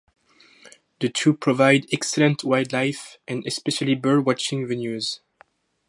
The 0.99 1.09
two 1.09 1.35
provide 1.35 1.85
excellent 1.93 2.43
wildlife 2.43 3.19
and 3.27 3.45
especially 3.45 3.93
bird 3.93 4.25
watching 4.25 4.65
venues. 4.65 5.19